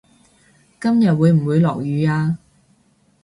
[0.81, 2.39] 今日會唔會落雨呀